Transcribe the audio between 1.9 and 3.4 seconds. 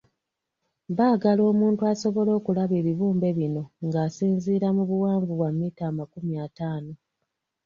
asobole okulaba ebibumbe